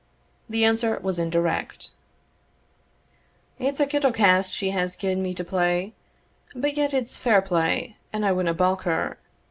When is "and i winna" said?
8.11-8.55